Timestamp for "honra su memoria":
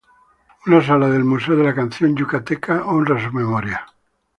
2.87-3.85